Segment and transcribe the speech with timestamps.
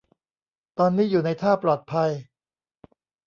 [0.77, 2.11] ตอนนี้อยู่ในท่าปลอดภัย